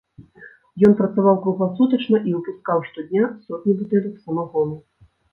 [0.87, 4.75] Ён працаваў кругласутачна і выпускаў штодня сотні бутэлек самагону.